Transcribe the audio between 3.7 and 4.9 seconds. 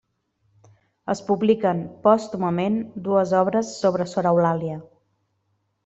sobre sor Eulàlia.